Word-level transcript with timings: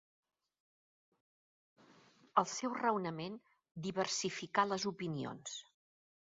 El 2.43 2.49
seu 2.53 2.75
raonament 2.79 3.37
diversificà 3.91 4.69
les 4.73 4.91
opinions. 4.97 5.57